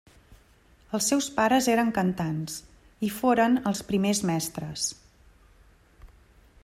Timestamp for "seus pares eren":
1.11-1.91